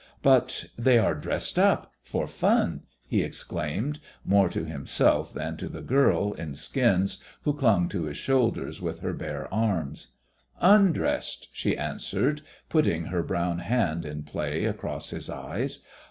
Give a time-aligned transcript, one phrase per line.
[0.23, 5.83] "But they are dressed up for fun," he exclaimed, more to himself than to the
[5.83, 10.07] girl in skins who clung to his shoulders with her naked arms.
[10.59, 15.81] "_Un_dressed!" she answered, putting her brown hand in play across his eyes.